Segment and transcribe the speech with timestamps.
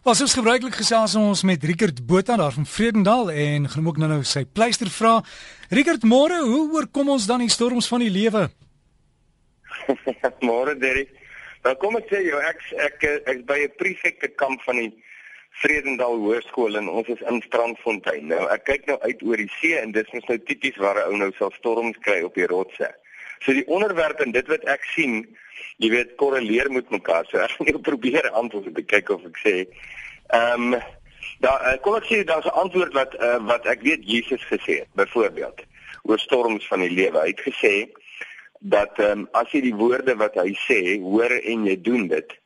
[0.00, 4.08] Was ons gebruiklik gesels ons met Rickert Botha daar van Vredendal en gaan ook nou
[4.08, 5.18] nou sy pleister vra.
[5.68, 8.46] Rickert, môre, hoe oorkom ons dan die storms van die lewe?
[10.50, 11.12] môre, Derek.
[11.66, 14.88] Nou kom ek sê jou, ek ek ek by 'n prefekte kamp van die
[15.60, 18.32] Vredendal Hoërskool en ons is in Strandfontein.
[18.32, 21.12] Nou, ek kyk nou uit oor die see en dit is nou tipies waar 'n
[21.12, 22.88] ou nou sal storms kry op die rotse.
[23.44, 25.22] So die onderwerp en dit wat ek sien
[25.80, 27.26] jy weet korreleer met mekaar.
[27.30, 29.54] So ek gaan probeer antwoord te kyk of ek sê
[30.36, 30.80] ehm um,
[31.40, 34.84] daar uh, kom ek sê daar's 'n antwoord wat uh, wat ek weet Jesus gesê
[34.84, 35.64] het byvoorbeeld
[36.02, 37.20] oor storms van die lewe.
[37.20, 37.74] Hy het gesê
[38.60, 42.36] dat um, as jy die woorde wat hy sê hoor en jy doen dit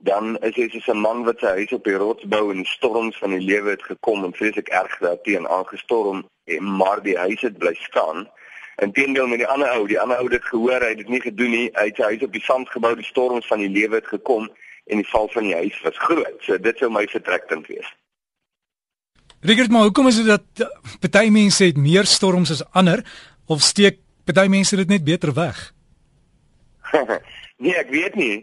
[0.00, 3.18] dan is jy soos 'n man wat sy huis op die rots bou en storms
[3.20, 6.24] van die lewe het gekom en vreeslik erg daarteen aangestorm
[6.60, 8.28] maar die huis het bly staan
[8.80, 11.20] Inteendeel met die ander ou, die ander ou het dit gehoor, hy het dit nie
[11.20, 11.66] gedoen nie.
[11.76, 14.48] Hy het sy huis op die sand gebou, die storms van die lewe het gekom
[14.90, 16.38] en die val van die huis was groot.
[16.46, 17.90] So dit sou my vertrekpunt wees.
[19.40, 23.04] Rigert, maar hoekom is dit dat eh, party mense het meer storms as ander
[23.46, 25.60] of steek party mense dit net beter weg?
[27.62, 28.34] nee, ek weet nie.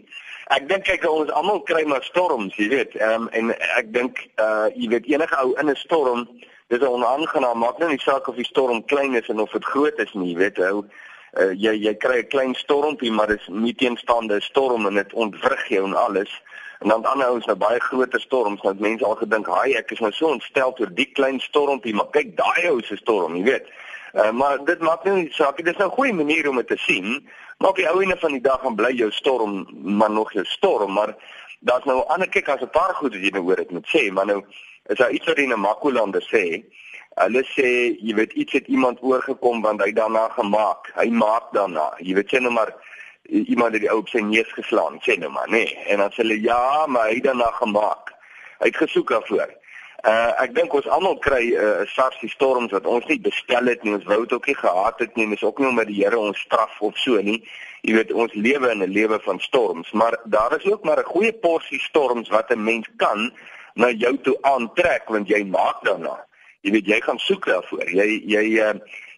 [0.48, 2.94] Ek dink kyk ons almal kry maar storms, jy weet.
[2.96, 6.24] Ehm um, en ek dink uh jy weet enige ou in 'n storm
[6.72, 9.64] dis 'n onaangenaam maak nou nie saak of die storm klein is en of dit
[9.64, 10.70] groot is nie, weet jy.
[10.72, 15.12] Uh, jy jy kry 'n klein stormpie, maar dis nie teenstaande 'n storm en dit
[15.12, 16.32] ontwrig jou en alles.
[16.80, 20.00] En dan ander ouens nou baie groter storms, want mense al gedink, "Haai, ek is
[20.00, 23.66] nou so ontstel oor die klein stormpie, maar kyk daai ou se storm, jy weet."
[24.18, 26.76] Uh, maar dit maak nie saak, dit is nou 'n goeie manier om dit te
[26.76, 27.28] sien.
[27.58, 30.44] Maar op die ou ene van die dag gaan bly jou storm, maar nog jou
[30.44, 31.14] storm, maar
[31.60, 34.12] daar's nou ander kyk as 'n paar goed wat jy nou hoor dit moet sê,
[34.12, 34.44] maar nou
[34.86, 36.64] is daar iets wat die Namakolander sê.
[37.14, 40.92] Hulle sê jy weet iets het iemand oorgekom want hy daarna gemaak.
[40.94, 41.94] Hy maak daarna.
[41.98, 42.74] Jy weet sê nou maar
[43.22, 45.64] iemand het die ou op sy neus geslaan, sê nou maar, nê.
[45.64, 45.78] Nee.
[45.86, 48.14] En dan sê hulle ja, maar hy het daarna gemaak.
[48.58, 49.48] Hy het gesoek daarvoor.
[50.06, 53.66] Uh ek dink ons almal kry 'n uh, SARS die storms wat ons nie bestel
[53.66, 56.04] het nie, ons wou dit ook nie gehad het nie, dis ook nie omdat die
[56.04, 57.42] Here ons straf of so nie.
[57.82, 61.10] Jy weet ons lewe in 'n lewe van storms, maar daar is ook maar 'n
[61.14, 63.32] goeie porsie storms wat 'n mens kan
[63.74, 66.14] na jou toe aantrek want jy maak daarna.
[66.62, 67.90] Jy weet jy gaan soek daarvoor.
[67.90, 68.74] Jy jy uh,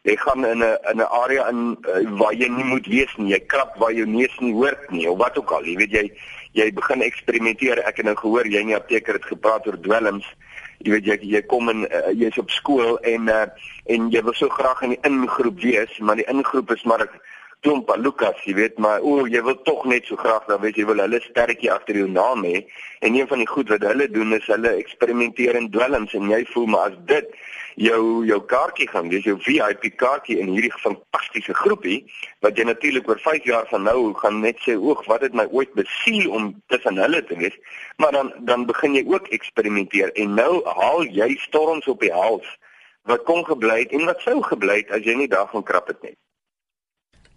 [0.08, 3.32] jy gaan in 'n in 'n area in uh, waar jy nie moet wees nie.
[3.32, 5.64] Jy krap waar jou neus nie hoort nie of wat ook al.
[5.64, 6.10] Jy weet jy
[6.52, 7.78] jy begin eksperimenteer.
[7.84, 10.24] Ek het nou gehoor jy in die apteker het gepraat oor dwelms.
[10.80, 13.46] Jy weet jy jy kom in uh, jy's op skool en uh,
[13.92, 17.20] en jy wil so graag in die ingroep wees, maar die ingroep is maar 'n
[17.60, 20.86] klomp Lukas, jy weet, maar o, jy wil tog net so graag dan weet jy
[20.88, 22.62] wil hulle sterretjie agter jou naam hê.
[23.04, 26.40] En een van die goed wat hulle doen is hulle eksperimenteer in dwelms en jy
[26.52, 27.34] voel maar as dit
[27.80, 31.98] jou jou kaartjie gaan wees, jou VIP kaartjie in hierdie fantastiese groepie
[32.44, 35.46] wat jy natuurlik oor 5 jaar van nou gaan net sê, "Oeg, wat het my
[35.50, 37.56] ooit besiel om tussen hulle te wees?"
[37.96, 42.48] Maar dan dan begin jy ook eksperimenteer en nou haal jy storms op die hals
[43.04, 46.02] wat kon gebly het en wat sou gebly het as jy nie daarvan krap het
[46.02, 46.16] nie.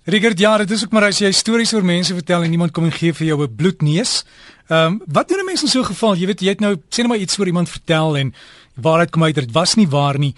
[0.06, 2.84] Rigert, ja, dit is ook maar as jy stories oor mense vertel en iemand kom
[2.84, 4.26] en gee vir jou 'n bloedneus.
[4.68, 6.16] Ehm, um, wat doen 'n mens in so 'n geval?
[6.16, 8.34] Jy weet, jy het nou sê net maar iets oor iemand vertel en
[8.76, 10.36] waarheid kom uit dit was nie waar nie.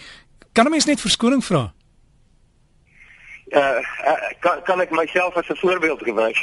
[0.53, 1.73] Kan 'n mens net verskoning vra?
[3.45, 3.81] Uh,
[4.39, 6.37] kan kan ek myself as 'n voorbeeld gebruik?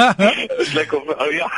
[0.58, 1.50] Dit lyk of oh ja,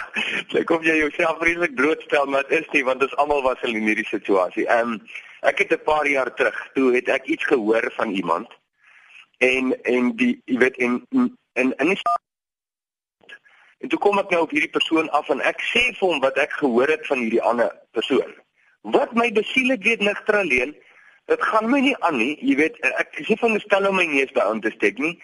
[0.48, 3.74] lyk of jy jouself vreeslik blootstel, maar dit is nie want ons almal was in
[3.74, 4.66] hierdie situasie.
[4.66, 5.02] Ehm um,
[5.40, 8.48] ek het 'n paar jaar terug, toe het ek iets gehoor van iemand
[9.38, 11.02] en en die jy weet en
[11.52, 12.02] en en is
[13.78, 16.38] en toe kom ek nou op hierdie persoon af en ek sê vir hom wat
[16.40, 18.32] ek gehoor het van hierdie ander persoon.
[18.80, 20.76] Wat my besiel het weet nigter alleen,
[21.26, 22.36] dit gaan my nie aan nie.
[22.40, 25.16] Jy weet ek sê van stel om my neus by aan te steek nie.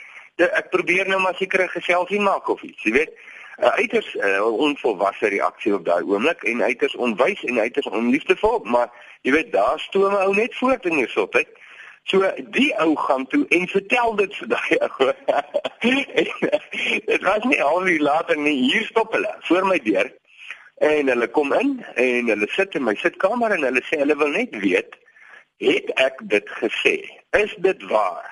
[0.43, 3.13] Ek probeer nou maar seker 'n geselsie maak of iets, jy weet.
[3.59, 8.89] 'n uiters uh, onvolwasse reaksie op daai oomblik en uiters onwys en uiters onliefdevol, maar
[9.23, 11.49] jy weet daar stoom ou net voort in die sotheid.
[12.11, 15.13] So die ou gaan toe en vertel dit vir daai ou.
[17.07, 20.11] Dit was nie al wie later nie hier stop hulle voor my deur
[20.83, 24.35] en hulle kom in en hulle sit in my sitkamer en hulle sê hulle wil
[24.35, 24.99] net weet
[25.63, 26.97] het ek dit gesê?
[27.39, 28.27] Is dit waar?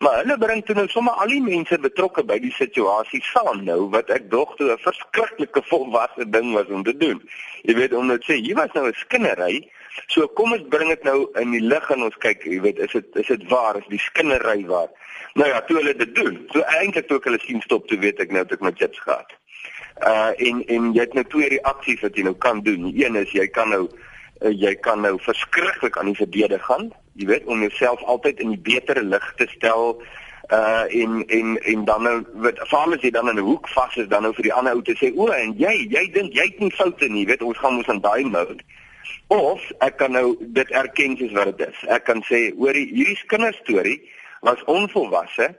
[0.00, 3.82] Maar hulle bring toe nou sommer al die mense betrokke by die situasie saam nou
[3.92, 7.20] wat ek dog toe 'n verskriklike volwasse ding was om te doen.
[7.68, 9.68] Jy weet om net sê hier was nou 'n skinnery
[10.06, 12.92] So kom ons bring dit nou in die lig en ons kyk, jy weet, is
[12.96, 14.90] dit is dit waar, is die skinnery waar?
[15.38, 16.38] Nou ja, toe hulle dit doen.
[16.54, 19.02] So eintlik toe ek hulle sien stop, toe weet ek nou dat ek my chips
[19.06, 19.34] gehad.
[20.06, 22.88] Uh en en jy het nou twee reaksies wat jy nou kan doen.
[22.94, 26.90] Een is jy kan nou uh, jy kan nou verskriklik aan die verdedig gaan,
[27.20, 30.00] jy weet, om jouself altyd in die betere lig te stel
[30.50, 33.96] uh en en en dan nou wat veral as jy dan in 'n hoek vas
[33.96, 36.46] is dan nou vir die ander ou te sê o en jy jy dink jy
[36.48, 38.58] het nie foute nie weet ons gaan mos aan daai mode
[39.28, 41.82] Of ek kan nou dit erken soos wat dit is.
[41.88, 43.98] Ek kan sê, hoor hierdie kinderstorie
[44.46, 45.50] was onvolwasse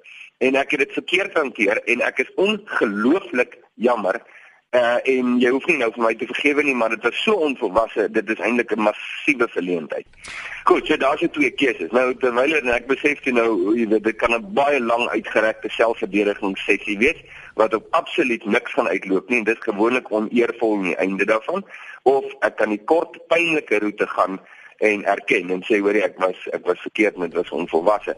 [0.42, 4.21] en ek het dit verkeerd hanteer en ek is ongelooflik jammer.
[4.71, 7.33] Uh en jy hoef nie nou vir my te vergewe nie, maar dit was so
[7.44, 8.06] onvolwasse.
[8.15, 10.07] Dit is eintlik 'n massiewe verleentheid.
[10.63, 11.91] Goed, so daar's twee keuses.
[11.91, 16.97] Nou terwyl ek besef jy nou, jy weet, dit kan 'n baie lang uitgerekte selfverdedigingssessie
[16.97, 17.19] wees
[17.56, 21.25] wat op absoluut niks gaan uitloop nie en dit is gewoonlik oneervol aan die einde
[21.25, 21.65] daarvan
[22.03, 24.39] of ek kan die kort pynlike roete gaan
[24.77, 28.15] en erken en sê hoor ek was ek was verkeerd met was onvolwasse.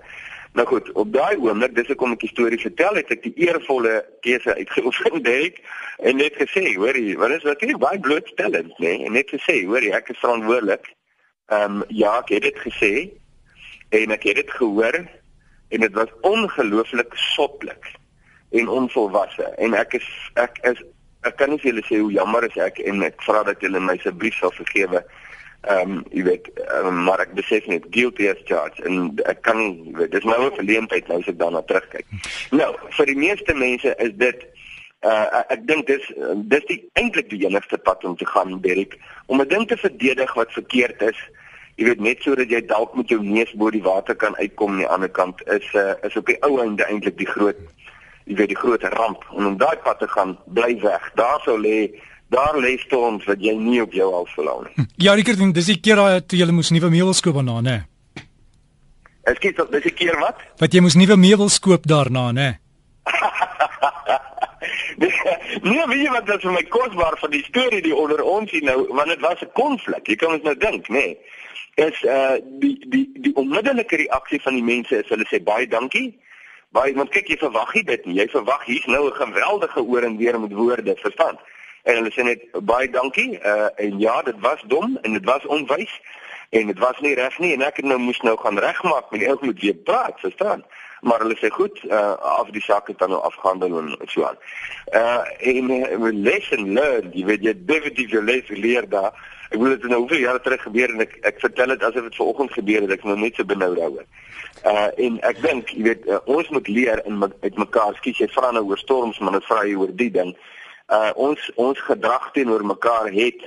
[0.53, 4.05] Nou goed, op daai oomblik, dis ek om 'n storie vertel, het ek die eervolle
[4.21, 5.57] keuse uitgeoefen, Derek,
[5.97, 8.97] en net gesê, hoorie, wat is wat jy baie blootstellend, nê?
[8.97, 9.05] Nee?
[9.05, 10.93] En net gesê, hoorie, ek is verantwoordelik.
[11.49, 12.93] Ehm um, ja, ek het dit gesê
[13.89, 14.95] en ek het dit gehoor
[15.73, 17.89] en dit was ongelooflik sotlik
[18.49, 20.07] en onvolwasse en ek is
[20.39, 20.79] ek is
[21.27, 23.95] ek kan nie vir julle sê hoe jammer ek en ek vra dat julle my
[23.97, 25.03] asseblief sal vergewe.
[25.63, 26.49] Ehm um, jy weet
[26.83, 30.35] um, maar ek besef net guilty as charged en ek kan jy weet dis nou
[30.43, 32.03] 'n verleentheid nou as ek daarna terugkyk.
[32.51, 34.43] Nou, vir die meeste mense is dit
[35.07, 36.03] uh ek dink dis
[36.51, 40.33] dis die eintlik die enigste pad om te gaan Derek om 'n ding te verdedig
[40.33, 41.19] wat verkeerd is.
[41.75, 44.83] Jy weet net sodat jy dalk met jou neus bo die water kan uitkom aan
[44.83, 47.59] die ander kant is uh is op die ou einde eintlik die groot
[48.25, 51.11] jy weet die groot ramp en om daai pad te gaan bly weg.
[51.15, 51.91] Daar sou lê
[52.33, 54.87] daar lê storms wat jy nie op jou al verlou nie.
[55.05, 57.77] Ja, Rickert, dis die keer toe jy moes nuwe meubels koop daarna, né?
[59.29, 60.41] Ekskuus, dis die keer wat?
[60.59, 62.49] Wat jy moes nuwe meubels koop daarna, né?
[65.67, 68.65] nee, weet jy wat dit vir my kosbaar van die storie die onder ons hier
[68.67, 70.07] nou, want dit was 'n konflik.
[70.07, 70.93] Jy kan ons nou dink, nê?
[70.93, 71.17] Nee,
[71.75, 76.13] is uh die die die onmiddellike reaksie van die mense is hulle sê baie dankie.
[76.73, 78.19] Baie want kyk jy verwag nie dit nie.
[78.21, 81.37] Jy verwag hier's nou 'n geweldige oor en weer met woorde, verstaan?
[81.83, 83.39] En hulle sê net baie dankie.
[83.43, 85.91] Uh en ja, dit was dom en dit was onwys
[86.49, 89.25] en dit was nie reg nie en ek het nou moes nou gaan regmaak met
[89.27, 90.63] elke moet weer praat, verstaan?
[91.01, 94.39] Maar hulle sê goed, uh af die saak het dan nou afgehandel en so aan.
[94.95, 99.11] Uh en 'n lesson learned, jy weet jy definitief jou les geleer daar.
[99.49, 102.15] Ek wil dit nou hoeveel jare terug gebeur en ek ek vertel dit asof dit
[102.15, 104.07] vanoggend gebeur het, ek nou net so benou daaroor.
[104.63, 107.95] Uh en ek dink, jy weet, uh, ons moet leer in uit mekaar.
[107.95, 110.31] Skus jy vra nou oor storms, maar dit vra jy oor die ding.
[110.31, 110.51] Uh
[111.15, 113.41] ons ons gedrag teenoor mekaar het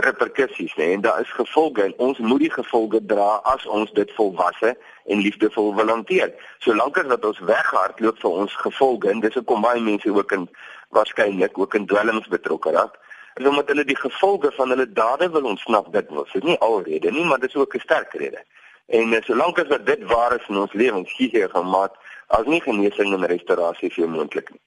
[0.00, 4.12] reperkusies, nee, en daar is gevolge en ons moet die gevolge dra as ons dit
[4.16, 4.72] volwasse
[5.04, 6.32] en liefdevol wil hanteer.
[6.64, 10.48] Solank as wat ons weghardloop vir ons gevolge en dis hoekom baie mense ook in
[10.96, 12.96] waarskynlik ook in dwelms betrokke raak,
[13.34, 16.32] is omdat hulle die gevolge van hulle dade wil ontsnap dit was.
[16.32, 18.42] Dit is nie alrede nie, maar dit is ook 'n sterk rede.
[18.86, 21.94] En uh, solank as wat dit waar is in ons lewens, gee jy gemaak
[22.36, 24.60] as nie genesing en restaurasie vir moontlik nie.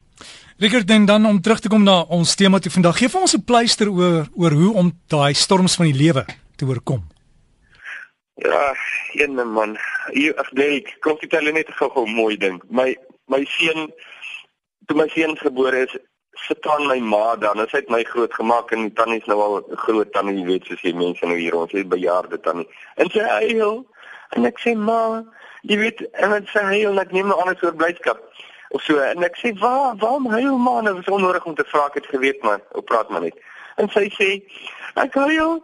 [0.62, 2.98] Rickert dan dan om terug te kom na ons tema te vandag.
[2.98, 6.25] Geef ons 'n pleister oor oor hoe om daai storms van die lewe
[6.56, 7.01] te oorkom.
[8.36, 8.75] Ja,
[9.13, 9.77] een man.
[10.12, 12.62] Hier ek dink, kom dit hulle net gou-gou mooi ding.
[12.69, 12.95] My
[13.27, 13.92] my seun
[14.86, 15.98] toe my seun gebore is,
[16.48, 17.57] sit aan my ma dan.
[17.69, 20.81] Sy het my groot gemaak en tannie is nou al groot tannie, jy weet, soos
[20.81, 22.68] jy mense nou hier ons, sy bejaarde tannie.
[22.95, 23.86] En sy huil
[24.33, 25.21] En ek sê ma,
[25.69, 28.19] jy weet, en dit sê hy net neem nou alles oor blydskap
[28.74, 29.00] of so.
[29.00, 30.81] En ek sê, "Waar, waarom huil ma?
[30.81, 33.38] Nou is onnodig om te vra, ek het geweet man, op praat maar net."
[33.75, 34.44] En sy sê,
[34.95, 35.63] "Ek huil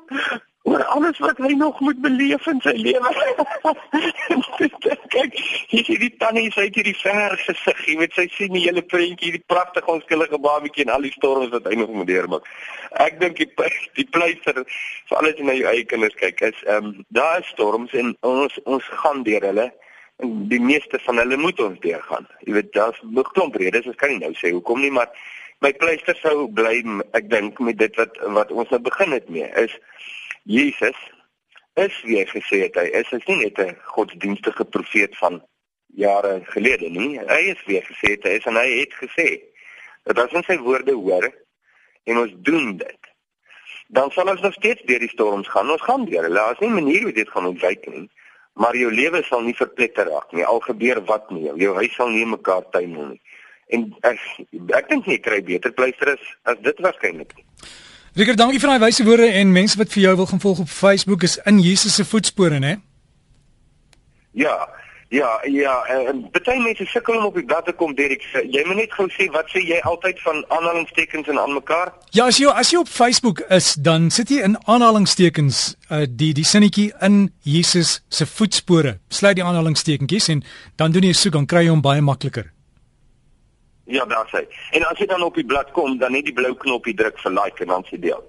[0.64, 3.10] oor alles wat hy nog moet beleef in sy lewe."
[5.08, 5.34] Kyk,
[5.68, 8.82] hier is die tannie, sy het hierdie ver gesig, jy weet, sy sien die hele
[8.82, 12.46] prentjie, die pragtige onskuldige babatjie en al die storms wat hy nog moet deurmaak.
[12.92, 13.52] Ek dink die
[13.94, 14.64] die pleister
[15.10, 18.60] vir alles na jou eie kinders kyk is ehm um, daar is storms en ons
[18.64, 19.72] ons gaan deur hulle
[20.20, 22.28] en die meeste van hulle moet ons deurgaan.
[22.44, 25.12] Jy weet daar's nog klomp redes, ek kan nie nou sê hoekom nie, maar
[25.64, 26.82] my pleister sou bly
[27.18, 29.76] ek dink met dit wat wat ons nou begin het mee is
[30.50, 31.00] Jesus
[31.80, 33.12] is wie hy gesê het hy is.
[33.12, 35.42] Hy's nie net 'n godsdienstige profeet van
[35.96, 37.20] jare gelede nie.
[37.20, 39.28] Hy is wie hy gesê het hy is en hy het gesê
[40.04, 41.30] dat as ons sy woorde hoor
[42.04, 43.02] en ons doen dit,
[43.88, 45.70] dan sal ons nog steeds deur die storms gaan.
[45.70, 46.24] Ons gaan deur.
[46.24, 48.10] Hulle is nie manier hoe dit gaan ontwyk nie,
[48.60, 50.46] maar jou lewe sal nie verpletter raak nie.
[50.46, 53.22] Al gebeur wat nie, jou huis sal nie mekaar tuimel nie.
[53.72, 54.20] En ek
[54.76, 57.36] ek dink jy kry beter pleister as as dit waarskynlik.
[58.18, 60.72] Rickert, dankie vir daai wyse woorde en mense wat vir jou wil gaan volg op
[60.74, 62.80] Facebook is in Jesus se voetspore, né?
[64.32, 64.56] Ja,
[65.10, 68.22] Ja, ja, en baie mense sukkel om op die blad te kom, Derek.
[68.46, 71.90] Jy moet net gou sê wat sê jy altyd van aanhalingstekens en aan mekaar?
[72.14, 76.30] Ja, as jy as jy op Facebook is, dan sit jy in aanhalingstekens uh, die
[76.38, 79.00] die sinnetjie in Jesus se voetspore.
[79.10, 80.46] Sluit die aanhalingstekentjies en
[80.78, 82.52] dan doen jy soek dan kry jy hom baie makliker.
[83.90, 84.44] Ja, daar's hy.
[84.78, 87.34] En as jy dan op die blad kom, dan net die blou knoppie druk vir
[87.34, 88.22] like en dan sê deel.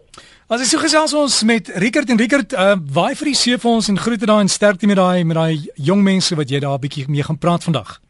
[0.48, 3.70] As jy so gesels ons met Rickert en Rickert, uh waai vir die see vir
[3.70, 6.78] ons en groete daai en sterkte met daai met daai jong mense wat jy daar
[6.78, 8.00] 'n bietjie mee gaan praat vandag.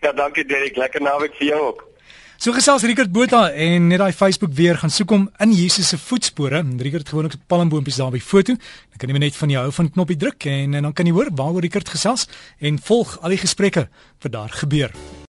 [0.00, 0.76] Ja, dankie Derek.
[0.76, 1.84] Lekker naweek vir jou ook.
[2.36, 5.98] So gesels Rickert Botha en net daai Facebook weer gaan soek hom in Jesus se
[5.98, 6.64] voetspore.
[6.78, 8.56] Rickert gewoonlik op palmboompies daar by foto.
[8.56, 11.12] Dan kan jy net van die hou van knoppie druk en, en dan kan jy
[11.12, 12.26] hoor waaroor Rickert gesels
[12.58, 13.88] en volg al die gesprekke
[14.22, 14.90] wat daar gebeur.